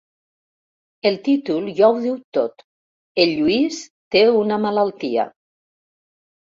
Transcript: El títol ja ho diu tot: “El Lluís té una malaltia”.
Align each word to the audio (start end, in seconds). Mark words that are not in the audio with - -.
El 1.09 1.19
títol 1.27 1.67
ja 1.81 1.89
ho 1.91 2.01
diu 2.07 2.17
tot: 2.39 2.67
“El 3.27 3.37
Lluís 3.37 3.81
té 4.17 4.27
una 4.43 4.61
malaltia”. 4.69 5.33